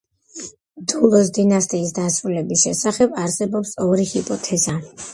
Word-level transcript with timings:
დულოს 0.93 1.29
დინასტიის 1.39 1.93
დასრულების 1.99 2.65
შესახებ 2.67 3.17
არსებობს 3.27 3.79
ორი 3.89 4.13
ჰიპოთეზა. 4.17 4.81